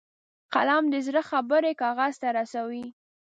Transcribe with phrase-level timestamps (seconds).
[0.53, 2.85] قلم د زړه خبرې کاغذ ته رسوي